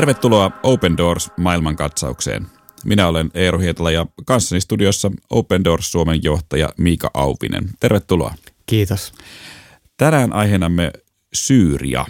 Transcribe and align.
Tervetuloa 0.00 0.50
Open 0.62 0.96
Doors 0.96 1.30
maailmankatsaukseen. 1.36 2.46
Minä 2.84 3.08
olen 3.08 3.30
Eero 3.34 3.58
Hietala 3.58 3.90
ja 3.90 4.06
kanssani 4.26 4.60
studiossa 4.60 5.10
Open 5.30 5.64
Doors 5.64 5.92
Suomen 5.92 6.20
johtaja 6.22 6.68
Miika 6.78 7.10
Auvinen. 7.14 7.70
Tervetuloa. 7.80 8.34
Kiitos. 8.66 9.12
Tänään 9.96 10.32
aiheenamme 10.32 10.92
Syyria. 11.34 12.06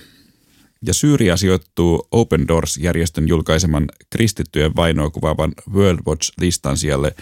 Ja 0.86 0.94
Syyria 0.94 1.36
sijoittuu 1.36 2.08
Open 2.10 2.48
Doors-järjestön 2.48 3.28
julkaiseman 3.28 3.86
kristittyjen 4.10 4.76
vainoa 4.76 5.10
kuvaavan 5.10 5.52
World 5.72 6.00
Watch-listan 6.06 6.76
sijalle 6.76 7.14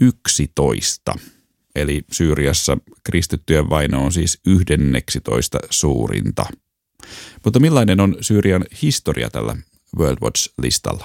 11. 0.00 1.14
Eli 1.74 2.02
Syyriassa 2.12 2.78
kristittyjen 3.04 3.70
vaino 3.70 4.04
on 4.04 4.12
siis 4.12 4.40
11 4.46 5.58
suurinta. 5.70 6.46
Mutta 7.44 7.60
millainen 7.60 8.00
on 8.00 8.16
Syyrian 8.20 8.64
historia 8.82 9.30
tällä 9.30 9.56
World 9.98 10.18
Watch-listalla? 10.22 11.04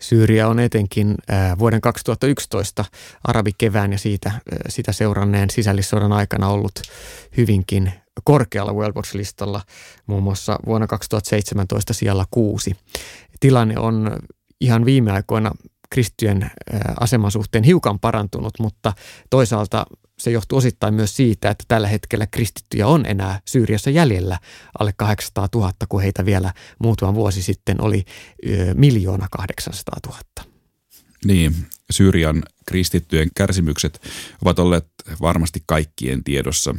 Syyria 0.00 0.48
on 0.48 0.60
etenkin 0.60 1.14
vuoden 1.58 1.80
2011 1.80 2.84
arabikevään 3.24 3.92
ja 3.92 3.98
siitä, 3.98 4.32
sitä 4.68 4.92
seuranneen 4.92 5.50
sisällissodan 5.50 6.12
aikana 6.12 6.48
ollut 6.48 6.82
hyvinkin 7.36 7.92
korkealla 8.24 8.72
World 8.72 8.96
Watch-listalla, 8.96 9.60
muun 10.06 10.22
muassa 10.22 10.58
vuonna 10.66 10.86
2017 10.86 11.92
siellä 11.92 12.24
kuusi. 12.30 12.76
Tilanne 13.40 13.78
on 13.78 14.18
ihan 14.60 14.84
viime 14.84 15.12
aikoina 15.12 15.50
kristittyjen 15.90 16.50
aseman 17.00 17.30
suhteen 17.30 17.64
hiukan 17.64 17.98
parantunut, 17.98 18.54
mutta 18.60 18.92
toisaalta 19.30 19.86
se 20.20 20.30
johtuu 20.30 20.58
osittain 20.58 20.94
myös 20.94 21.16
siitä, 21.16 21.50
että 21.50 21.64
tällä 21.68 21.88
hetkellä 21.88 22.26
kristittyjä 22.26 22.86
on 22.86 23.06
enää 23.06 23.40
Syyriassa 23.44 23.90
jäljellä 23.90 24.38
alle 24.78 24.92
800 24.96 25.48
000, 25.54 25.72
kun 25.88 26.02
heitä 26.02 26.24
vielä 26.24 26.52
muutama 26.78 27.14
vuosi 27.14 27.42
sitten 27.42 27.80
oli 27.80 28.04
miljoona 28.74 29.26
800 29.30 29.96
000. 30.06 30.20
Niin, 31.24 31.54
Syyrian 31.90 32.42
kristittyjen 32.66 33.28
kärsimykset 33.34 34.00
ovat 34.44 34.58
olleet 34.58 34.86
varmasti 35.20 35.62
kaikkien 35.66 36.24
tiedossa 36.24 36.74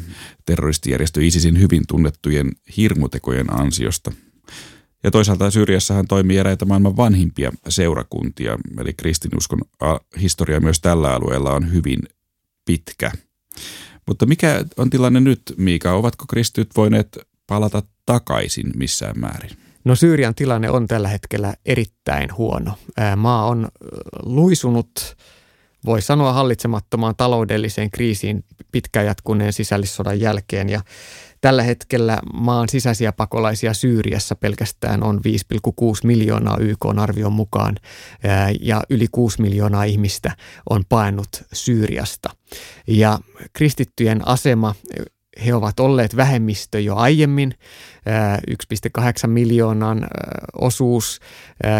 terroristijärjestö 0.45 1.22
ISISin 1.22 1.60
hyvin 1.60 1.84
tunnettujen 1.88 2.52
hirmutekojen 2.78 3.60
ansiosta. 3.60 4.12
Ja 5.04 5.12
toisaalta 5.12 5.52
Syyriassahan 5.52 6.08
toimii 6.08 6.38
eräitä 6.38 6.66
maailman 6.66 6.98
vanhimpia 6.98 7.52
seurakuntia, 7.70 8.58
eli 8.80 8.94
kristinuskon 8.94 9.62
historia 10.22 10.60
myös 10.60 10.80
tällä 10.80 11.14
alueella 11.14 11.54
on 11.54 11.73
hyvin 11.73 12.00
pitkä– 12.66 13.12
mutta 14.08 14.26
mikä 14.26 14.66
on 14.78 14.90
tilanne 14.90 15.20
nyt, 15.20 15.42
Miika? 15.58 15.94
Ovatko 15.94 16.26
kristityt 16.30 16.70
voineet 16.78 17.20
palata 17.48 17.84
takaisin 18.06 18.72
missään 18.76 19.20
määrin? 19.20 19.52
No 19.84 19.96
Syyrian 19.96 20.36
tilanne 20.36 20.70
on 20.70 20.88
tällä 20.88 21.08
hetkellä 21.08 21.54
erittäin 21.66 22.38
huono. 22.38 22.72
Maa 23.16 23.46
on 23.46 23.68
luisunut, 24.24 25.18
voi 25.86 26.02
sanoa 26.02 26.34
hallitsemattomaan 26.34 27.16
taloudelliseen 27.18 27.92
kriisiin 27.92 28.44
pitkään 28.72 29.06
jatkuneen 29.06 29.54
sisällissodan 29.54 30.20
jälkeen 30.20 30.70
ja 30.70 30.82
Tällä 31.42 31.64
hetkellä 31.64 32.20
maan 32.34 32.70
sisäisiä 32.70 33.12
pakolaisia 33.12 33.74
Syyriassa 33.74 34.36
pelkästään 34.36 35.04
on 35.04 35.22
5,6 35.28 35.82
miljoonaa 36.04 36.58
YK 36.60 36.86
arvion 36.98 37.34
mukaan 37.34 37.76
ja 38.62 38.84
yli 38.90 39.08
6 39.12 39.42
miljoonaa 39.42 39.84
ihmistä 39.84 40.32
on 40.70 40.84
paennut 40.90 41.30
Syyriasta. 41.54 42.30
Ja 42.88 43.20
kristittyjen 43.54 44.28
asema 44.28 44.76
he 45.46 45.56
ovat 45.56 45.80
olleet 45.80 46.16
vähemmistö 46.16 46.80
jo 46.80 46.96
aiemmin. 46.96 47.54
1,8 48.50 49.28
miljoonan 49.28 50.08
osuus 50.62 51.20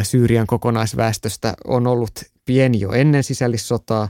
Syyrian 0.04 0.48
kokonaisväestöstä 0.48 1.54
on 1.68 1.88
ollut 1.88 2.12
pieni 2.50 2.80
jo 2.80 2.92
ennen 2.92 3.24
sisällissotaa. 3.24 4.10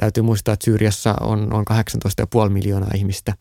Täytyy 0.00 0.22
muistaa, 0.22 0.54
että 0.54 0.64
Syyriassa 0.64 1.14
on 1.20 1.48
noin 1.48 1.64
18,5 2.44 2.48
miljoonaa 2.48 2.90
ihmistä 2.94 3.34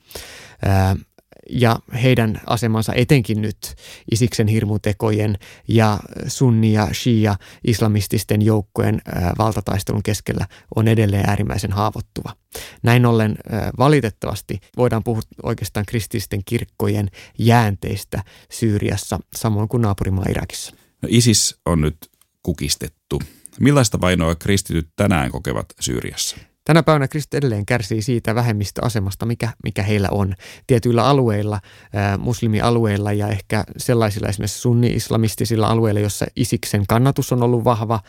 ja 1.49 1.79
heidän 2.03 2.41
asemansa 2.45 2.93
etenkin 2.93 3.41
nyt 3.41 3.75
Isiksen 4.11 4.47
hirmutekojen 4.47 5.37
ja 5.67 5.99
sunni- 6.27 6.73
ja 6.73 6.87
shia 6.93 7.35
islamististen 7.67 8.41
joukkojen 8.41 9.01
valtataistelun 9.37 10.03
keskellä 10.03 10.47
on 10.75 10.87
edelleen 10.87 11.29
äärimmäisen 11.29 11.71
haavoittuva. 11.71 12.35
Näin 12.83 13.05
ollen 13.05 13.35
valitettavasti 13.77 14.59
voidaan 14.77 15.03
puhua 15.03 15.21
oikeastaan 15.43 15.85
kristillisten 15.85 16.41
kirkkojen 16.45 17.07
jäänteistä 17.37 18.23
Syyriassa, 18.51 19.19
samoin 19.35 19.69
kuin 19.69 19.81
naapurimaa 19.81 20.25
Irakissa. 20.29 20.75
No 21.01 21.09
ISIS 21.11 21.59
on 21.65 21.81
nyt 21.81 21.97
kukistettu. 22.43 23.21
Millaista 23.59 24.01
vainoa 24.01 24.35
kristityt 24.35 24.89
tänään 24.95 25.31
kokevat 25.31 25.65
Syyriassa? 25.79 26.37
Tänä 26.65 26.83
päivänä 26.83 27.07
kristit 27.07 27.33
edelleen 27.33 27.65
kärsii 27.65 28.01
siitä 28.01 28.35
vähemmistöasemasta, 28.35 29.25
mikä, 29.25 29.49
mikä 29.63 29.83
heillä 29.83 30.07
on. 30.11 30.35
Tietyillä 30.67 31.05
alueilla, 31.05 31.59
ää, 31.93 32.17
muslimialueilla 32.17 33.13
ja 33.13 33.27
ehkä 33.27 33.63
sellaisilla 33.77 34.27
esimerkiksi 34.27 34.59
sunni-islamistisilla 34.59 35.67
alueilla, 35.67 35.99
jossa 35.99 36.25
isiksen 36.35 36.87
kannatus 36.87 37.31
on 37.31 37.43
ollut 37.43 37.63
vahva, 37.63 37.99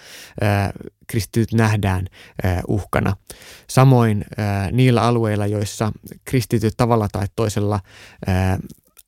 ää, 0.41 0.73
kristityt 1.07 1.53
nähdään 1.53 2.07
ää, 2.43 2.63
uhkana. 2.69 3.17
Samoin 3.71 4.25
ää, 4.37 4.71
niillä 4.71 5.03
alueilla, 5.03 5.47
joissa 5.47 5.93
kristityt 6.25 6.75
tavalla 6.77 7.09
tai 7.13 7.27
toisella 7.37 7.81
ää, 8.27 8.59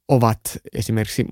ovat 0.09 0.41
esimerkiksi 0.75 1.27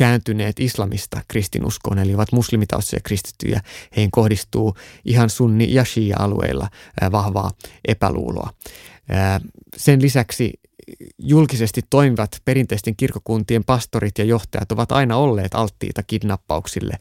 kääntyneet 0.00 0.60
islamista 0.60 1.20
kristinuskoon, 1.28 1.98
eli 1.98 2.14
ovat 2.14 2.32
muslimitaustaisia 2.32 3.00
kristittyjä. 3.04 3.60
Heihin 3.96 4.10
kohdistuu 4.10 4.74
ihan 5.04 5.30
sunni- 5.30 5.74
ja 5.74 5.84
shia-alueilla 5.84 6.68
vahvaa 7.12 7.50
epäluuloa. 7.88 8.50
Sen 9.76 10.02
lisäksi 10.02 10.52
julkisesti 11.18 11.80
toimivat 11.90 12.42
perinteisten 12.44 12.96
kirkokuntien 12.96 13.64
pastorit 13.64 14.18
ja 14.18 14.24
johtajat 14.24 14.72
ovat 14.72 14.92
aina 14.92 15.16
olleet 15.16 15.54
alttiita 15.54 16.02
kidnappauksille. 16.02 16.98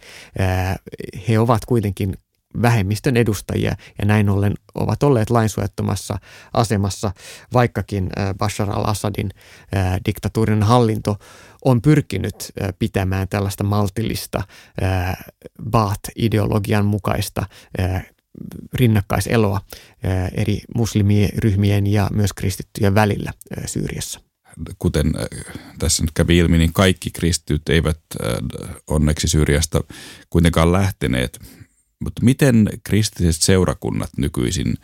He 1.28 1.40
ovat 1.40 1.66
kuitenkin 1.66 2.14
vähemmistön 2.62 3.18
edustajia 3.18 3.76
ja 4.00 4.06
näin 4.06 4.30
ollen 4.30 4.54
ovat 4.76 5.04
olleet 5.04 5.30
lainsuojattomassa 5.30 6.18
asemassa, 6.54 7.12
vaikkakin 7.54 8.10
Bashar 8.38 8.70
al-Assadin 8.70 9.30
diktatuurin 10.06 10.64
hallinto 10.64 11.18
on 11.66 11.82
pyrkinyt 11.82 12.52
pitämään 12.80 13.28
tällaista 13.28 13.64
maltillista 13.64 14.44
Baath-ideologian 15.70 16.86
mukaista 16.86 17.46
rinnakkaiseloa 18.74 19.62
eri 20.34 20.62
muslimiryhmien 20.76 21.88
ja 21.88 22.10
myös 22.14 22.34
kristittyjen 22.34 22.96
välillä 22.96 23.34
Syyriassa 23.66 24.20
kuten 24.80 25.14
tässä 25.80 26.04
nyt 26.04 26.12
kävi 26.14 26.38
ilmi, 26.38 26.58
niin 26.58 26.74
kaikki 26.74 27.12
kristityt 27.12 27.70
eivät 27.70 28.00
onneksi 28.88 29.28
Syyriasta 29.28 29.84
kuitenkaan 30.30 30.72
lähteneet. 30.72 31.40
Mutta 32.04 32.24
miten 32.26 32.70
kristilliset 32.84 33.42
seurakunnat 33.42 34.10
nykyisin 34.18 34.76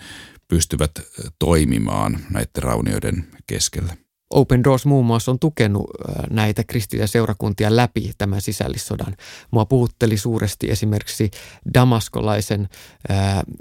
pystyvät 0.48 0.92
toimimaan 1.40 2.20
näiden 2.30 2.64
raunioiden 2.64 3.28
keskellä? 3.48 3.98
Open 4.35 4.63
Doors 4.63 4.85
muun 4.85 5.06
muassa 5.06 5.31
on 5.31 5.40
tukenut 5.40 5.90
näitä 6.29 6.63
kristillisiä 6.63 7.07
seurakuntia 7.07 7.75
läpi 7.75 8.12
tämän 8.18 8.41
sisällissodan. 8.41 9.16
Mua 9.51 9.66
puhutteli 9.66 10.18
suuresti 10.18 10.72
esimerkiksi 10.72 11.31
damaskolaisen 11.73 12.69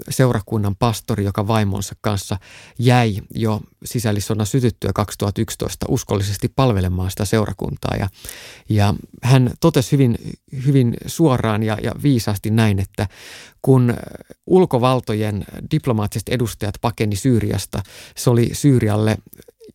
seurakunnan 0.09 0.75
pastori, 0.75 1.23
joka 1.23 1.47
vaimonsa 1.47 1.95
kanssa 2.01 2.37
jäi 2.79 3.21
jo 3.35 3.61
sisällissodan 3.85 4.45
sytyttyä 4.45 4.91
2011 4.95 5.85
uskollisesti 5.89 6.47
palvelemaan 6.55 7.09
sitä 7.09 7.25
seurakuntaa. 7.25 7.95
Ja, 7.99 8.09
ja 8.69 8.93
hän 9.23 9.51
totesi 9.59 9.91
hyvin, 9.91 10.17
hyvin 10.65 10.93
suoraan 11.05 11.63
ja, 11.63 11.77
ja 11.83 11.91
viisaasti 12.03 12.49
näin, 12.49 12.79
että 12.79 13.07
kun 13.61 13.93
ulkovaltojen 14.45 15.45
diplomaattiset 15.71 16.29
edustajat 16.29 16.75
pakeni 16.81 17.15
Syyriasta, 17.15 17.83
se 18.17 18.29
oli 18.29 18.49
Syyrialle 18.53 19.17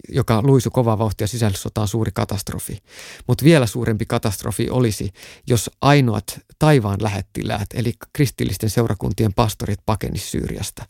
joka 0.09 0.43
luisu 0.43 0.71
kovaa 0.71 0.99
vauhtia 0.99 1.27
sisällissotaan 1.27 1.89
suuri 1.89 2.11
katastrofi. 2.15 2.79
Mutta 3.27 3.45
vielä 3.45 3.67
suurempi 3.67 4.07
katastrofi 4.07 4.71
olisi, 4.71 5.13
jos 5.47 5.71
ainoat 5.81 6.41
taivaan 6.59 7.03
lähettiläät, 7.03 7.67
eli 7.75 7.93
kristillisten 8.13 8.71
seurakuntien 8.71 9.33
pastorit 9.33 9.81
pakenis 9.87 10.31
Syyriasta. 10.31 10.85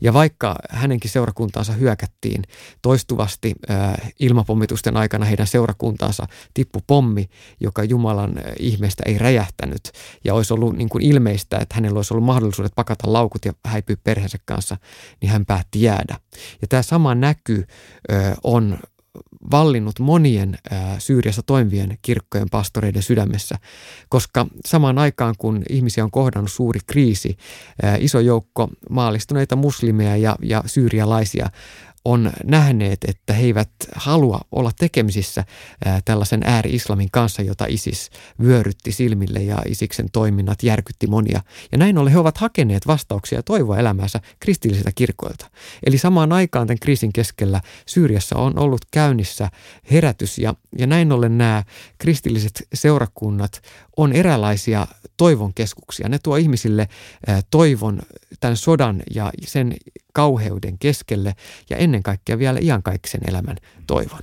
Ja 0.00 0.12
vaikka 0.12 0.56
hänenkin 0.70 1.10
seurakuntaansa 1.10 1.72
hyökättiin 1.72 2.42
toistuvasti 2.82 3.54
äh, 3.70 4.12
ilmapommitusten 4.20 4.96
aikana 4.96 5.24
heidän 5.24 5.46
seurakuntaansa 5.46 6.26
tippu 6.54 6.80
pommi, 6.86 7.28
joka 7.60 7.84
Jumalan 7.84 8.38
äh, 8.38 8.44
ihmeestä 8.58 9.02
ei 9.06 9.18
räjähtänyt 9.18 9.92
ja 10.24 10.34
olisi 10.34 10.54
ollut 10.54 10.76
niin 10.76 10.88
kuin 10.88 11.04
ilmeistä, 11.04 11.58
että 11.58 11.74
hänellä 11.74 11.98
olisi 11.98 12.14
ollut 12.14 12.26
mahdollisuudet 12.26 12.72
pakata 12.74 13.12
laukut 13.12 13.44
ja 13.44 13.52
häipyä 13.64 13.96
perheensä 14.04 14.38
kanssa, 14.44 14.76
niin 15.20 15.30
hän 15.30 15.46
päätti 15.46 15.82
jäädä. 15.82 16.16
Ja 16.62 16.68
tämä 16.68 16.82
sama 16.82 17.14
näky 17.14 17.64
äh, 18.12 18.32
on 18.44 18.78
vallinnut 19.50 19.98
monien 19.98 20.58
Syyriassa 20.98 21.42
toimivien 21.42 21.98
kirkkojen 22.02 22.50
pastoreiden 22.50 23.02
sydämessä, 23.02 23.58
koska 24.08 24.46
samaan 24.66 24.98
aikaan 24.98 25.34
kun 25.38 25.62
ihmisiä 25.68 26.04
on 26.04 26.10
kohdannut 26.10 26.52
suuri 26.52 26.80
kriisi, 26.86 27.36
iso 27.98 28.20
joukko 28.20 28.68
maallistuneita 28.90 29.56
muslimeja 29.56 30.16
ja, 30.16 30.36
ja 30.42 30.62
syyrialaisia 30.66 31.48
on 32.04 32.32
nähneet, 32.44 33.04
että 33.08 33.32
he 33.32 33.42
eivät 33.42 33.70
halua 33.94 34.40
olla 34.52 34.70
tekemisissä 34.78 35.44
tällaisen 36.04 36.40
ääri-islamin 36.44 37.08
kanssa, 37.12 37.42
jota 37.42 37.66
ISIS 37.68 38.10
vyörytti 38.42 38.92
silmille 38.92 39.38
ja 39.38 39.58
Isiksen 39.66 40.06
toiminnat 40.12 40.62
järkytti 40.62 41.06
monia. 41.06 41.42
Ja 41.72 41.78
näin 41.78 41.98
ollen 41.98 42.12
he 42.12 42.18
ovat 42.18 42.38
hakeneet 42.38 42.86
vastauksia 42.86 43.38
ja 43.38 43.42
toivoa 43.42 43.78
elämäänsä 43.78 44.20
kristillisiltä 44.40 44.90
kirkoilta. 44.94 45.50
Eli 45.86 45.98
samaan 45.98 46.32
aikaan 46.32 46.66
tämän 46.66 46.78
kriisin 46.78 47.12
keskellä 47.12 47.60
Syyriassa 47.86 48.36
on 48.36 48.58
ollut 48.58 48.84
käynnissä 48.90 49.50
herätys 49.90 50.38
ja, 50.38 50.54
ja 50.78 50.86
näin 50.86 51.12
ollen 51.12 51.38
nämä 51.38 51.62
kristilliset 51.98 52.68
seurakunnat 52.74 53.62
on 53.96 54.12
eräänlaisia 54.12 54.86
toivon 55.16 55.54
keskuksia. 55.54 56.08
Ne 56.08 56.18
tuo 56.18 56.36
ihmisille 56.36 56.88
toivon 57.50 58.02
tämän 58.40 58.56
sodan 58.56 59.02
ja 59.14 59.30
sen 59.46 59.74
kauheuden 60.12 60.78
keskelle 60.78 61.34
ja 61.70 61.76
ennen 61.76 62.02
kaikkea 62.02 62.38
vielä 62.38 62.58
iankaikkisen 62.62 63.20
elämän 63.28 63.56
toivon. 63.86 64.20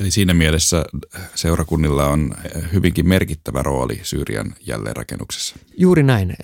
Eli 0.00 0.10
siinä 0.10 0.34
mielessä 0.34 0.84
seurakunnilla 1.34 2.06
on 2.06 2.34
hyvinkin 2.72 3.08
merkittävä 3.08 3.62
rooli 3.62 4.00
Syyrian 4.02 4.54
jälleenrakennuksessa. 4.66 5.56
Juuri 5.76 6.02
näin. 6.02 6.34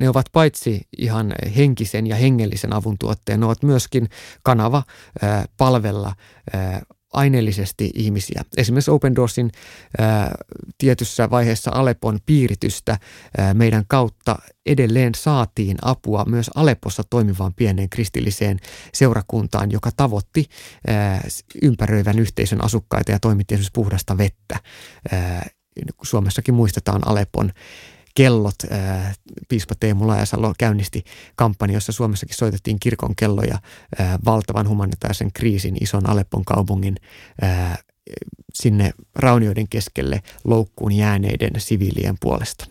Ne 0.00 0.08
ovat 0.08 0.26
paitsi 0.32 0.80
ihan 0.98 1.34
henkisen 1.56 2.06
ja 2.06 2.16
hengellisen 2.16 2.72
avun 2.72 2.98
tuotteen, 2.98 3.40
ne 3.40 3.46
ovat 3.46 3.62
myöskin 3.62 4.08
kanava 4.42 4.82
palvella 5.56 6.14
aineellisesti 7.12 7.90
ihmisiä. 7.94 8.42
Esimerkiksi 8.56 8.90
Open 8.90 9.16
Doorsin 9.16 9.50
ää, 9.98 10.34
tietyssä 10.78 11.30
vaiheessa 11.30 11.70
Alepon 11.74 12.18
piiritystä 12.26 12.98
ää, 13.38 13.54
meidän 13.54 13.84
kautta 13.88 14.36
edelleen 14.66 15.14
saatiin 15.14 15.76
apua 15.82 16.24
myös 16.24 16.50
Aleppossa 16.54 17.02
toimivaan 17.10 17.54
pieneen 17.54 17.90
kristilliseen 17.90 18.58
seurakuntaan, 18.94 19.70
joka 19.70 19.90
tavoitti 19.96 20.46
ää, 20.86 21.28
ympäröivän 21.62 22.18
yhteisön 22.18 22.64
asukkaita 22.64 23.12
ja 23.12 23.20
toimitti 23.20 23.54
esimerkiksi 23.54 23.72
puhdasta 23.74 24.18
vettä. 24.18 24.56
Ää, 25.12 25.46
Suomessakin 26.02 26.54
muistetaan 26.54 27.08
Alepon 27.08 27.52
kellot. 28.14 28.54
Piispa 29.48 29.74
Teemu 29.80 30.06
Laajasalo 30.06 30.54
käynnisti 30.58 31.04
kampanja, 31.36 31.76
jossa 31.76 31.92
Suomessakin 31.92 32.36
soitettiin 32.36 32.80
kirkon 32.80 33.16
kelloja 33.16 33.58
valtavan 34.24 34.68
humanitaarisen 34.68 35.32
kriisin 35.32 35.76
ison 35.80 36.10
Aleppon 36.10 36.44
kaupungin 36.44 36.96
sinne 38.54 38.92
raunioiden 39.14 39.68
keskelle 39.68 40.22
loukkuun 40.44 40.92
jääneiden 40.92 41.50
siviilien 41.58 42.16
puolesta. 42.20 42.66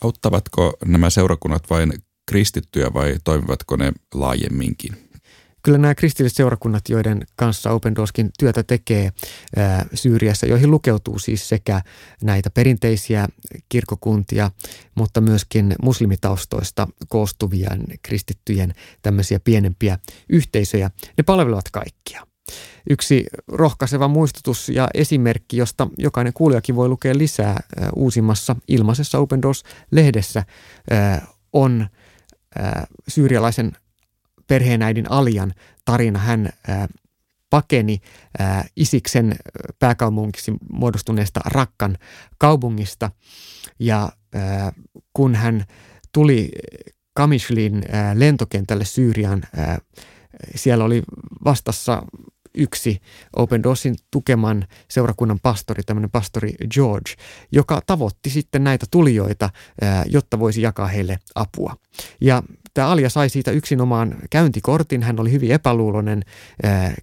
Auttavatko 0.00 0.76
nämä 0.84 1.10
seurakunnat 1.10 1.70
vain 1.70 1.92
kristittyjä 2.26 2.92
vai 2.94 3.16
toimivatko 3.24 3.76
ne 3.76 3.92
laajemminkin? 4.14 5.05
Kyllä 5.66 5.78
nämä 5.78 5.94
kristilliset 5.94 6.36
seurakunnat, 6.36 6.88
joiden 6.88 7.26
kanssa 7.36 7.70
Open 7.70 7.94
Doorskin 7.94 8.30
työtä 8.38 8.62
tekee 8.62 9.12
ää, 9.56 9.86
Syyriassa, 9.94 10.46
joihin 10.46 10.70
lukeutuu 10.70 11.18
siis 11.18 11.48
sekä 11.48 11.80
näitä 12.22 12.50
perinteisiä 12.50 13.28
kirkokuntia, 13.68 14.50
mutta 14.94 15.20
myöskin 15.20 15.74
muslimitaustoista 15.82 16.88
koostuvia 17.08 17.70
kristittyjen 18.02 18.74
tämmöisiä 19.02 19.40
pienempiä 19.40 19.98
yhteisöjä, 20.28 20.90
ne 21.18 21.22
palvelevat 21.22 21.70
kaikkia. 21.72 22.26
Yksi 22.90 23.26
rohkaiseva 23.48 24.08
muistutus 24.08 24.68
ja 24.68 24.88
esimerkki, 24.94 25.56
josta 25.56 25.88
jokainen 25.98 26.32
kuulijakin 26.32 26.76
voi 26.76 26.88
lukea 26.88 27.18
lisää 27.18 27.60
uusimmassa 27.96 28.56
ilmaisessa 28.68 29.18
Open 29.18 29.42
Doors-lehdessä, 29.42 30.44
on 31.52 31.88
syyrialaisen 33.08 33.72
perheenäidin 34.46 35.10
Alian 35.10 35.54
tarina. 35.84 36.18
Hän 36.18 36.48
ää, 36.68 36.88
pakeni 37.50 38.00
ää, 38.38 38.64
Isiksen 38.76 39.36
pääkaupungiksi 39.78 40.52
muodostuneesta 40.72 41.40
Rakkan 41.44 41.98
kaupungista 42.38 43.10
ja 43.78 44.08
ää, 44.34 44.72
kun 45.12 45.34
hän 45.34 45.64
tuli 46.12 46.50
Kamishlin 47.14 47.82
lentokentälle 48.14 48.84
Syyrian, 48.84 49.42
siellä 50.54 50.84
oli 50.84 51.02
vastassa 51.44 52.02
yksi 52.56 53.00
Open 53.36 53.62
Doorsin 53.62 53.96
tukeman 54.10 54.66
seurakunnan 54.90 55.38
pastori, 55.42 55.82
tämmöinen 55.82 56.10
pastori 56.10 56.54
George, 56.70 57.14
joka 57.52 57.80
tavoitti 57.86 58.30
sitten 58.30 58.64
näitä 58.64 58.86
tulijoita, 58.90 59.50
jotta 60.06 60.38
voisi 60.38 60.62
jakaa 60.62 60.86
heille 60.86 61.18
apua. 61.34 61.76
Ja 62.20 62.42
Tämä 62.76 62.88
Alia 62.88 63.10
sai 63.10 63.28
siitä 63.28 63.50
yksinomaan 63.50 64.16
käyntikortin. 64.30 65.02
Hän 65.02 65.20
oli 65.20 65.32
hyvin 65.32 65.52
epäluuloinen 65.52 66.22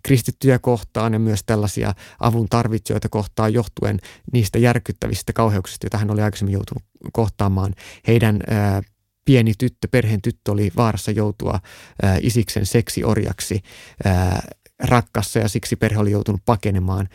kristittyjä 0.03 0.59
kohtaan 0.59 1.13
ja 1.13 1.19
myös 1.19 1.43
tällaisia 1.45 1.93
avun 2.19 2.49
tarvitsijoita 2.49 3.09
kohtaan 3.09 3.53
johtuen 3.53 3.99
niistä 4.33 4.59
järkyttävistä 4.59 5.33
kauheuksista, 5.33 5.85
joita 5.85 5.97
hän 5.97 6.11
oli 6.11 6.21
aikaisemmin 6.21 6.53
joutunut 6.53 6.83
kohtaamaan. 7.13 7.73
Heidän 8.07 8.39
pieni 9.25 9.53
tyttö, 9.57 9.87
perheen 9.91 10.21
tyttö 10.21 10.51
oli 10.51 10.71
vaarassa 10.77 11.11
joutua 11.11 11.59
Isiksen 12.21 12.65
seksiorjaksi 12.65 13.61
rakkassa 14.83 15.39
ja 15.39 15.47
siksi 15.47 15.75
perhe 15.75 15.99
oli 15.99 16.11
joutunut 16.11 16.41
pakenemaan. 16.45 17.09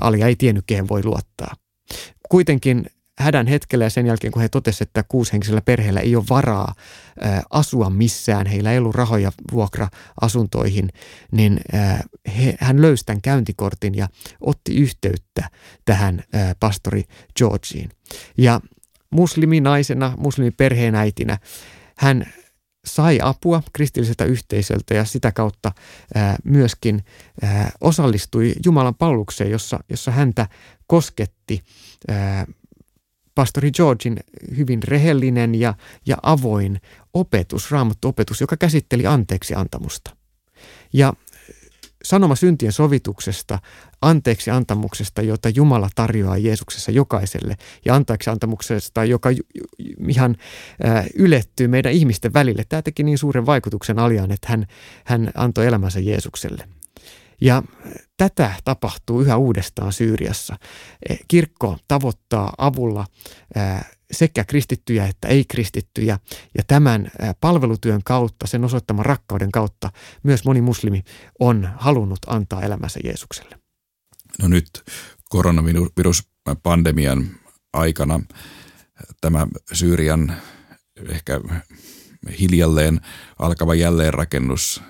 Alia 0.00 0.26
ei 0.26 0.36
tiennyt, 0.36 0.64
kehen 0.66 0.88
voi 0.88 1.04
luottaa. 1.04 1.54
Kuitenkin 2.28 2.86
hädän 3.18 3.46
hetkellä 3.46 3.84
ja 3.84 3.90
sen 3.90 4.06
jälkeen, 4.06 4.32
kun 4.32 4.42
he 4.42 4.48
totesivat, 4.48 4.88
että 4.88 5.04
kuushenkisellä 5.08 5.60
perheellä 5.60 6.00
ei 6.00 6.16
ole 6.16 6.24
varaa 6.30 6.74
asua 7.50 7.90
missään, 7.90 8.46
heillä 8.46 8.72
ei 8.72 8.78
ollut 8.78 8.94
rahoja 8.94 9.32
vuokra-asuntoihin, 9.52 10.88
niin 11.32 11.60
he, 12.36 12.54
hän 12.60 12.82
löysi 12.82 13.04
tämän 13.06 13.22
käyntikortin 13.22 13.94
ja 13.94 14.08
otti 14.40 14.76
yhteyttä 14.76 15.50
tähän 15.84 16.24
pastori 16.60 17.04
Georgiin. 17.38 17.90
Ja 18.38 18.60
musliminaisena, 19.10 20.12
muslimiperheenäitinä 20.16 21.38
hän 21.96 22.32
sai 22.88 23.18
apua 23.22 23.62
kristilliseltä 23.72 24.24
yhteisöltä 24.24 24.94
ja 24.94 25.04
sitä 25.04 25.32
kautta 25.32 25.72
myöskin 26.44 27.04
osallistui 27.80 28.54
Jumalan 28.64 28.94
palvelukseen, 28.94 29.50
jossa, 29.50 29.80
jossa 29.88 30.10
häntä 30.10 30.46
kosketti 30.86 31.64
pastori 33.34 33.70
Georgin 33.70 34.16
hyvin 34.56 34.82
rehellinen 34.82 35.54
ja, 35.54 35.74
ja 36.06 36.16
avoin 36.22 36.80
opetus, 37.14 37.70
raamattu 37.70 38.08
opetus, 38.08 38.40
joka 38.40 38.56
käsitteli 38.56 39.06
anteeksi 39.06 39.54
antamusta. 39.54 40.16
Ja 40.92 41.12
sanoma 42.04 42.36
syntien 42.36 42.72
sovituksesta, 42.72 43.58
anteeksi 44.02 44.50
antamuksesta, 44.50 45.22
jota 45.22 45.48
Jumala 45.48 45.88
tarjoaa 45.94 46.38
Jeesuksessa 46.38 46.90
jokaiselle, 46.90 47.56
ja 47.84 47.94
anteeksi 47.94 48.30
antamuksesta, 48.30 49.04
joka 49.04 49.30
ihan 50.08 50.36
äh, 50.84 51.06
ylettyy 51.14 51.68
meidän 51.68 51.92
ihmisten 51.92 52.34
välille. 52.34 52.64
Tämä 52.68 52.82
teki 52.82 53.02
niin 53.02 53.18
suuren 53.18 53.46
vaikutuksen 53.46 53.98
aljaan, 53.98 54.30
että 54.30 54.48
hän, 54.50 54.66
hän 55.04 55.30
antoi 55.34 55.66
elämänsä 55.66 56.00
Jeesukselle. 56.00 56.68
Ja 57.40 57.62
tätä 58.16 58.52
tapahtuu 58.64 59.20
yhä 59.20 59.36
uudestaan 59.36 59.92
Syyriassa. 59.92 60.56
E, 61.08 61.16
kirkko 61.28 61.78
tavoittaa 61.88 62.52
avulla 62.58 63.06
sekä 64.10 64.44
kristittyjä 64.44 65.06
että 65.06 65.28
ei-kristittyjä. 65.28 66.18
Ja 66.56 66.62
tämän 66.66 67.10
palvelutyön 67.40 68.00
kautta, 68.04 68.46
sen 68.46 68.64
osoittaman 68.64 69.06
rakkauden 69.06 69.52
kautta, 69.52 69.92
myös 70.22 70.44
moni 70.44 70.60
muslimi 70.60 71.02
on 71.38 71.68
halunnut 71.76 72.18
antaa 72.26 72.62
elämänsä 72.62 73.00
Jeesukselle. 73.04 73.58
No 74.42 74.48
nyt 74.48 74.70
koronaviruspandemian 75.28 77.26
aikana 77.72 78.20
tämä 79.20 79.46
Syyrian 79.72 80.36
ehkä 81.08 81.40
hiljalleen 82.40 83.00
alkava 83.38 83.74
jälleenrakennus 83.74 84.82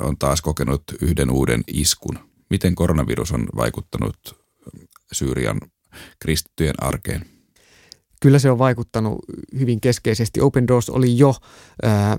on 0.00 0.18
taas 0.18 0.42
kokenut 0.42 0.82
yhden 1.02 1.30
uuden 1.30 1.64
iskun. 1.66 2.18
Miten 2.50 2.74
koronavirus 2.74 3.32
on 3.32 3.46
vaikuttanut 3.56 4.16
Syyrian 5.12 5.60
kristittyjen 6.18 6.82
arkeen? 6.82 7.39
Kyllä 8.20 8.38
se 8.38 8.50
on 8.50 8.58
vaikuttanut 8.58 9.18
hyvin 9.58 9.80
keskeisesti. 9.80 10.40
Open 10.40 10.68
Doors 10.68 10.90
oli 10.90 11.18
jo 11.18 11.34
ää, 11.82 12.16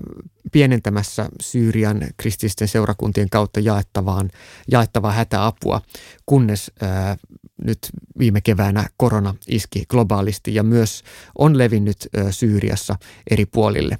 pienentämässä 0.52 1.28
Syyrian 1.42 2.00
kristillisten 2.16 2.68
seurakuntien 2.68 3.30
kautta 3.30 3.60
jaettavaan, 3.60 4.30
jaettavaa 4.70 5.12
hätäapua, 5.12 5.80
kunnes 6.26 6.72
ää, 6.80 7.16
nyt 7.64 7.78
viime 8.18 8.40
keväänä 8.40 8.88
korona 8.96 9.34
iski 9.48 9.84
globaalisti 9.88 10.54
ja 10.54 10.62
myös 10.62 11.02
on 11.38 11.58
levinnyt 11.58 12.08
ää, 12.16 12.32
Syyriassa 12.32 12.96
eri 13.30 13.46
puolille. 13.46 13.98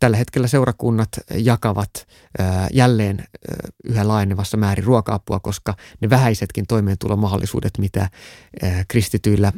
Tällä 0.00 0.16
hetkellä 0.16 0.48
seurakunnat 0.48 1.08
jakavat 1.34 2.08
jälleen 2.72 3.24
yhä 3.84 4.08
laajenevassa 4.08 4.56
määrin 4.56 4.84
ruoka-apua, 4.84 5.40
koska 5.40 5.74
ne 6.00 6.10
vähäisetkin 6.10 6.66
toimeentulomahdollisuudet, 6.66 7.78
mitä 7.78 8.10
kristityillä 8.88 9.52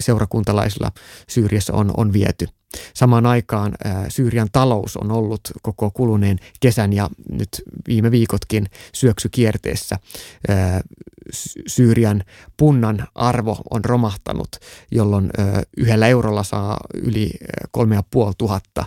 seurakuntalaisilla 0.00 0.92
Syyriassa 1.28 1.72
on, 1.72 1.92
on 1.96 2.12
viety. 2.12 2.46
Samaan 2.94 3.26
aikaan 3.26 3.74
Syyrian 4.08 4.48
talous 4.52 4.96
on 4.96 5.12
ollut 5.12 5.40
koko 5.62 5.90
kuluneen 5.90 6.38
kesän 6.60 6.92
ja 6.92 7.10
nyt 7.30 7.48
viime 7.88 8.10
viikotkin 8.10 8.66
syöksykierteessä. 8.94 9.98
Syyrian 11.66 12.24
punnan 12.56 13.06
arvo 13.14 13.58
on 13.70 13.84
romahtanut, 13.84 14.48
jolloin 14.90 15.30
yhdellä 15.76 16.08
eurolla 16.08 16.42
saa 16.42 16.76
yli 16.94 17.30
kolme 17.70 17.94
ja 17.94 18.02
puoli 18.10 18.32
tuhatta 18.38 18.84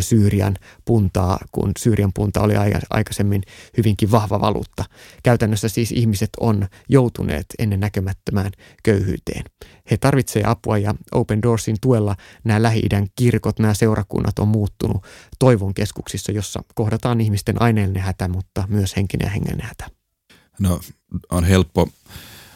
Syyrian 0.00 0.56
puntaa, 0.84 1.38
kun 1.52 1.70
Syyrian 1.78 2.12
punta 2.14 2.40
oli 2.40 2.54
aikaisemmin 2.90 3.42
hyvinkin 3.76 4.10
vahva 4.10 4.40
valuutta. 4.40 4.84
Käytännössä 5.22 5.68
siis 5.68 5.92
ihmiset 5.92 6.30
on 6.40 6.68
joutuneet 6.88 7.46
ennen 7.58 7.80
näkemättömään 7.80 8.52
köyhyyteen. 8.82 9.44
He 9.90 9.96
tarvitsevat 9.96 10.48
apua 10.48 10.78
ja 10.78 10.94
Open 11.12 11.42
Doorsin 11.42 11.76
tuella 11.80 12.16
nämä 12.44 12.62
Lähi-idän 12.62 13.06
kirkot, 13.22 13.58
nämä 13.58 13.74
seurakunnat 13.74 14.38
on 14.38 14.48
muuttunut 14.48 15.02
toivon 15.38 15.74
keskuksissa, 15.74 16.32
jossa 16.32 16.62
kohdataan 16.74 17.20
ihmisten 17.20 17.62
aineellinen 17.62 18.02
hätä, 18.02 18.28
mutta 18.28 18.64
myös 18.68 18.96
henkinen 18.96 19.26
ja 19.26 19.30
hengellinen 19.30 19.66
hätä. 19.66 19.90
No 20.58 20.80
on 21.30 21.44
helppo 21.44 21.88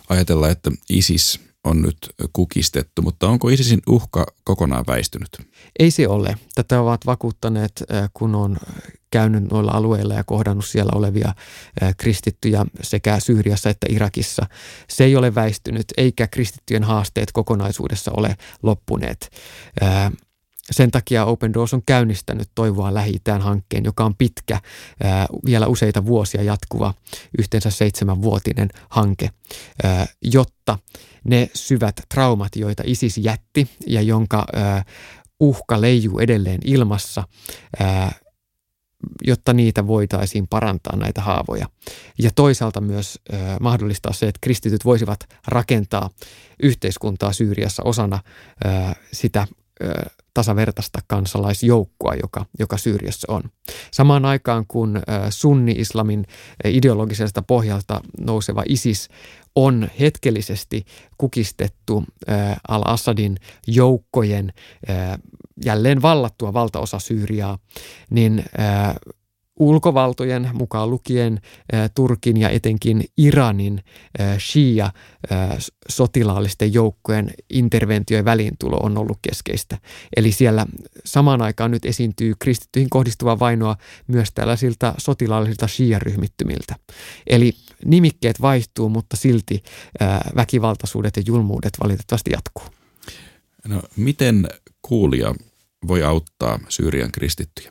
ajatella, 0.08 0.48
että 0.48 0.70
ISIS 0.90 1.40
on 1.64 1.82
nyt 1.82 1.98
kukistettu, 2.32 3.02
mutta 3.02 3.28
onko 3.28 3.48
ISISin 3.48 3.82
uhka 3.88 4.26
kokonaan 4.44 4.84
väistynyt? 4.86 5.28
Ei 5.78 5.90
se 5.90 6.08
ole. 6.08 6.36
Tätä 6.54 6.80
ovat 6.80 7.06
vakuuttaneet, 7.06 7.84
kun 8.14 8.34
on 8.34 8.56
käynyt 9.10 9.50
noilla 9.50 9.72
alueilla 9.72 10.14
ja 10.14 10.24
kohdannut 10.24 10.64
siellä 10.66 10.92
olevia 10.94 11.34
kristittyjä 11.96 12.64
sekä 12.82 13.20
Syyriassa 13.20 13.70
että 13.70 13.86
Irakissa. 13.90 14.46
Se 14.88 15.04
ei 15.04 15.16
ole 15.16 15.34
väistynyt, 15.34 15.84
eikä 15.96 16.26
kristittyjen 16.26 16.84
haasteet 16.84 17.32
kokonaisuudessa 17.32 18.10
ole 18.16 18.36
loppuneet. 18.62 19.30
Sen 20.70 20.90
takia 20.90 21.24
Open 21.24 21.54
Doors 21.54 21.74
on 21.74 21.82
käynnistänyt 21.86 22.48
Toivoa 22.54 22.94
lähi 22.94 23.20
hankkeen, 23.38 23.84
joka 23.84 24.04
on 24.04 24.14
pitkä, 24.14 24.60
vielä 25.44 25.66
useita 25.66 26.06
vuosia 26.06 26.42
jatkuva, 26.42 26.94
yhteensä 27.38 27.70
seitsemänvuotinen 27.70 28.68
hanke, 28.88 29.30
jotta 30.22 30.78
ne 31.24 31.50
syvät 31.54 31.96
traumat, 32.14 32.56
joita 32.56 32.82
ISIS 32.86 33.18
jätti 33.18 33.68
ja 33.86 34.02
jonka 34.02 34.46
uhka 35.40 35.80
leijuu 35.80 36.18
edelleen 36.18 36.60
ilmassa, 36.64 37.24
jotta 39.26 39.52
niitä 39.52 39.86
voitaisiin 39.86 40.46
parantaa 40.48 40.96
näitä 40.96 41.20
haavoja. 41.20 41.66
Ja 42.18 42.30
toisaalta 42.34 42.80
myös 42.80 43.18
mahdollistaa 43.60 44.12
se, 44.12 44.28
että 44.28 44.38
kristityt 44.40 44.84
voisivat 44.84 45.20
rakentaa 45.46 46.10
yhteiskuntaa 46.62 47.32
Syyriassa 47.32 47.82
osana 47.82 48.18
sitä 49.12 49.46
tasavertaista 50.34 50.98
kansalaisjoukkoa, 51.06 52.14
joka, 52.14 52.46
joka 52.58 52.76
Syyriassa 52.76 53.32
on. 53.32 53.42
Samaan 53.90 54.24
aikaan 54.24 54.64
kun 54.68 55.02
sunni-islamin 55.30 56.26
ideologisesta 56.64 57.42
pohjalta 57.42 58.00
nouseva 58.20 58.62
ISIS 58.68 59.08
on 59.54 59.88
hetkellisesti 60.00 60.84
kukistettu 61.18 62.04
al-Assadin 62.68 63.36
joukkojen 63.66 64.52
jälleen 65.64 66.02
vallattua 66.02 66.52
valtaosa 66.52 66.98
Syyriaa, 66.98 67.58
niin 68.10 68.44
ulkovaltojen 69.56 70.50
mukaan 70.52 70.90
lukien 70.90 71.40
Turkin 71.94 72.36
ja 72.36 72.50
etenkin 72.50 73.04
Iranin 73.16 73.80
Shia 74.38 74.90
sotilaallisten 75.88 76.74
joukkojen 76.74 77.30
interventio 77.50 78.16
ja 78.16 78.24
väliintulo 78.24 78.76
on 78.76 78.98
ollut 78.98 79.18
keskeistä. 79.22 79.78
Eli 80.16 80.32
siellä 80.32 80.66
samaan 81.04 81.42
aikaan 81.42 81.70
nyt 81.70 81.84
esiintyy 81.84 82.34
kristittyihin 82.38 82.90
kohdistuvaa 82.90 83.38
vainoa 83.38 83.76
myös 84.06 84.28
tällaisilta 84.34 84.94
sotilaallisilta 84.98 85.66
Shia-ryhmittymiltä. 85.66 86.74
Eli 87.26 87.52
nimikkeet 87.84 88.40
vaihtuu, 88.40 88.88
mutta 88.88 89.16
silti 89.16 89.62
väkivaltaisuudet 90.36 91.16
ja 91.16 91.22
julmuudet 91.26 91.72
valitettavasti 91.82 92.30
jatkuu. 92.30 92.64
No, 93.68 93.82
miten 93.96 94.48
kuulija 94.82 95.34
voi 95.88 96.02
auttaa 96.02 96.58
Syyrian 96.68 97.12
kristittyjä? 97.12 97.70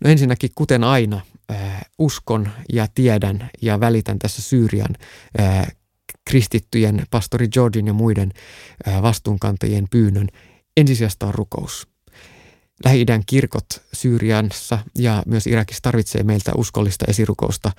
No 0.00 0.10
ensinnäkin, 0.10 0.50
kuten 0.54 0.84
aina, 0.84 1.20
äh, 1.50 1.80
uskon 1.98 2.48
ja 2.72 2.86
tiedän 2.94 3.50
ja 3.62 3.80
välitän 3.80 4.18
tässä 4.18 4.42
Syyrian 4.42 4.96
äh, 5.40 5.66
kristittyjen, 6.24 7.06
pastori 7.10 7.48
Georgin 7.48 7.86
ja 7.86 7.92
muiden 7.92 8.32
äh, 8.88 9.02
vastuunkantajien 9.02 9.86
pyynnön. 9.90 10.28
Ensisijasta 10.76 11.26
on 11.26 11.34
rukous. 11.34 11.88
Lähi-idän 12.84 13.22
kirkot 13.26 13.66
Syyriassa 13.92 14.78
ja 14.98 15.22
myös 15.26 15.46
Irakissa 15.46 15.82
tarvitsee 15.82 16.22
meiltä 16.22 16.52
uskollista 16.56 17.04
esirukousta 17.08 17.72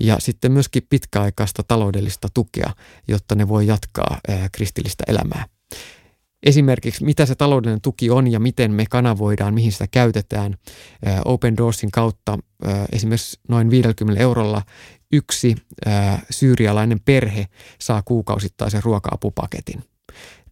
ja 0.00 0.16
sitten 0.18 0.52
myöskin 0.52 0.86
pitkäaikaista 0.90 1.62
taloudellista 1.68 2.28
tukea, 2.34 2.72
jotta 3.08 3.34
ne 3.34 3.48
voi 3.48 3.66
jatkaa 3.66 4.18
kristillistä 4.52 5.04
elämää. 5.06 5.46
Esimerkiksi 6.46 7.04
mitä 7.04 7.26
se 7.26 7.34
taloudellinen 7.34 7.80
tuki 7.80 8.10
on 8.10 8.32
ja 8.32 8.40
miten 8.40 8.72
me 8.72 8.84
kanavoidaan, 8.90 9.54
mihin 9.54 9.72
sitä 9.72 9.86
käytetään. 9.90 10.54
Open 11.24 11.56
Doorsin 11.56 11.90
kautta 11.90 12.38
esimerkiksi 12.92 13.40
noin 13.48 13.70
50 13.70 14.22
eurolla 14.22 14.62
yksi 15.12 15.56
syyrialainen 16.30 17.00
perhe 17.04 17.46
saa 17.80 18.02
kuukausittaisen 18.02 18.82
ruoka-apupaketin. 18.82 19.82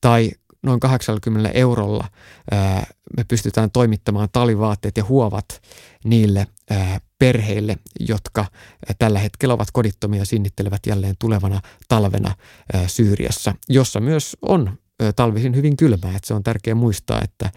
Tai 0.00 0.30
noin 0.62 0.80
80 0.80 1.50
eurolla 1.50 2.08
me 3.16 3.24
pystytään 3.28 3.70
toimittamaan 3.70 4.28
talivaatteet 4.32 4.96
ja 4.96 5.04
huovat 5.04 5.62
niille 6.04 6.46
perheille, 7.18 7.76
jotka 8.00 8.46
tällä 8.98 9.18
hetkellä 9.18 9.54
ovat 9.54 9.70
kodittomia 9.72 10.20
ja 10.20 10.26
sinnittelevät 10.26 10.86
jälleen 10.86 11.14
tulevana 11.18 11.60
talvena 11.88 12.34
Syyriassa, 12.86 13.54
jossa 13.68 14.00
myös 14.00 14.36
on 14.42 14.78
talvisin 15.16 15.56
hyvin 15.56 15.76
kylmää. 15.76 16.16
Että 16.16 16.26
se 16.28 16.34
on 16.34 16.42
tärkeää 16.42 16.74
muistaa, 16.74 17.22
että, 17.22 17.50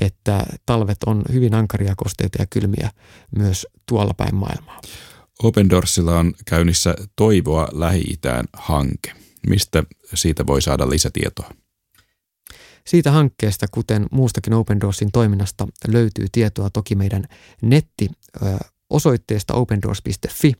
että 0.00 0.46
talvet 0.66 0.98
on 1.06 1.22
hyvin 1.32 1.54
ankaria, 1.54 1.94
kosteita 1.96 2.42
ja 2.42 2.46
kylmiä 2.50 2.90
myös 3.38 3.66
tuolla 3.88 4.14
päin 4.14 4.34
maailmaa. 4.34 4.80
Open 5.42 5.70
Doorsilla 5.70 6.18
on 6.18 6.34
käynnissä 6.46 6.94
Toivoa 7.16 7.68
Lähi-Itään 7.72 8.44
hanke. 8.52 9.12
Mistä 9.46 9.82
siitä 10.14 10.46
voi 10.46 10.62
saada 10.62 10.90
lisätietoa? 10.90 11.50
Siitä 12.86 13.10
hankkeesta, 13.10 13.66
kuten 13.70 14.06
muustakin 14.10 14.52
Open 14.52 14.80
Doorsin 14.80 15.12
toiminnasta, 15.12 15.68
löytyy 15.88 16.26
tietoa 16.32 16.70
toki 16.70 16.94
meidän 16.94 17.24
netti 17.62 18.08
osoitteesta 18.92 19.54
opendoors.fi. 19.54 20.52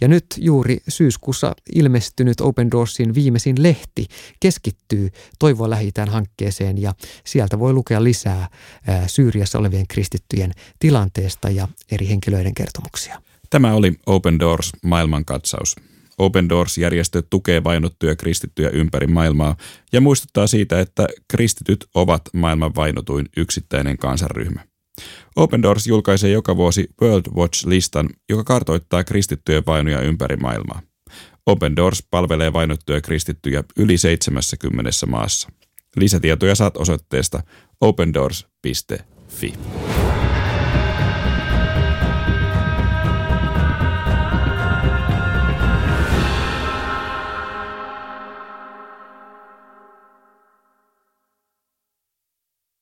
Ja 0.00 0.08
nyt 0.08 0.26
juuri 0.38 0.78
syyskuussa 0.88 1.54
ilmestynyt 1.74 2.40
Open 2.40 2.70
Doorsin 2.70 3.14
viimeisin 3.14 3.62
lehti 3.62 4.06
keskittyy 4.40 5.10
Toivoa 5.38 5.70
lähitään 5.70 6.08
hankkeeseen 6.08 6.82
ja 6.82 6.94
sieltä 7.24 7.58
voi 7.58 7.72
lukea 7.72 8.04
lisää 8.04 8.48
Syyriassa 9.06 9.58
olevien 9.58 9.86
kristittyjen 9.88 10.52
tilanteesta 10.78 11.50
ja 11.50 11.68
eri 11.90 12.08
henkilöiden 12.08 12.54
kertomuksia. 12.54 13.22
Tämä 13.50 13.74
oli 13.74 13.94
Open 14.06 14.38
Doors 14.38 14.72
maailmankatsaus. 14.82 15.76
Open 16.18 16.48
Doors-järjestö 16.48 17.22
tukee 17.30 17.64
vainottuja 17.64 18.16
kristittyjä 18.16 18.68
ympäri 18.68 19.06
maailmaa 19.06 19.56
ja 19.92 20.00
muistuttaa 20.00 20.46
siitä, 20.46 20.80
että 20.80 21.06
kristityt 21.28 21.86
ovat 21.94 22.22
maailman 22.32 22.74
vainotuin 22.74 23.28
yksittäinen 23.36 23.98
kansanryhmä. 23.98 24.60
Open 25.36 25.62
Doors 25.62 25.86
julkaisee 25.86 26.30
joka 26.30 26.56
vuosi 26.56 26.88
World 27.02 27.26
Watch-listan, 27.34 28.08
joka 28.28 28.44
kartoittaa 28.44 29.04
kristittyjen 29.04 29.62
vainoja 29.66 30.00
ympäri 30.00 30.36
maailmaa. 30.36 30.82
Open 31.46 31.76
Doors 31.76 32.02
palvelee 32.10 32.52
vainottuja 32.52 33.00
kristittyjä 33.00 33.64
yli 33.76 33.98
70 33.98 34.90
maassa. 35.06 35.48
Lisätietoja 35.96 36.54
saat 36.54 36.76
osoitteesta 36.76 37.42
opendoors.fi. 37.80 39.54